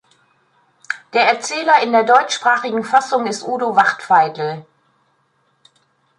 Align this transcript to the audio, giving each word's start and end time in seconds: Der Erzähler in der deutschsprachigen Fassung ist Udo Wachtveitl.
Der 1.13 1.27
Erzähler 1.29 1.83
in 1.83 1.91
der 1.91 2.03
deutschsprachigen 2.03 2.83
Fassung 2.83 3.27
ist 3.27 3.43
Udo 3.47 3.75
Wachtveitl. 3.75 4.65